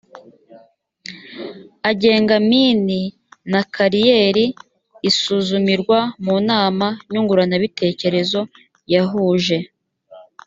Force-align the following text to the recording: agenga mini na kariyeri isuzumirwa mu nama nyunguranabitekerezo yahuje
agenga 1.89 2.35
mini 2.49 3.01
na 3.51 3.61
kariyeri 3.73 4.45
isuzumirwa 5.09 5.99
mu 6.25 6.35
nama 6.49 6.87
nyunguranabitekerezo 7.11 8.41
yahuje 8.93 9.57